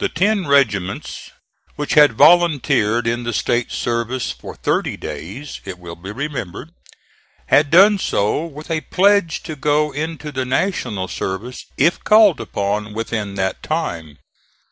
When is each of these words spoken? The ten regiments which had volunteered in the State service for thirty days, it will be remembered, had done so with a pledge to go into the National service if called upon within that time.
The 0.00 0.08
ten 0.08 0.48
regiments 0.48 1.30
which 1.76 1.94
had 1.94 2.14
volunteered 2.14 3.06
in 3.06 3.22
the 3.22 3.32
State 3.32 3.70
service 3.70 4.32
for 4.32 4.56
thirty 4.56 4.96
days, 4.96 5.60
it 5.64 5.78
will 5.78 5.94
be 5.94 6.10
remembered, 6.10 6.70
had 7.46 7.70
done 7.70 7.98
so 8.00 8.46
with 8.46 8.68
a 8.68 8.80
pledge 8.80 9.44
to 9.44 9.54
go 9.54 9.92
into 9.92 10.32
the 10.32 10.44
National 10.44 11.06
service 11.06 11.66
if 11.78 12.02
called 12.02 12.40
upon 12.40 12.94
within 12.94 13.36
that 13.36 13.62
time. 13.62 14.18